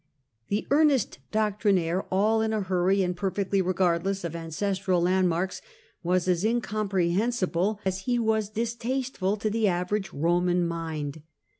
[0.47, 5.61] The earnest doctrinaire, ail in a hurry and perfectly regard less of ancestral landmarks,
[6.01, 11.21] was as incomprehensible as he was distasteful to the average Eoman mind.